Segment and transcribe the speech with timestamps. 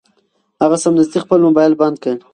[0.61, 2.15] هغه سمدستي خپل مبایل بند کړ.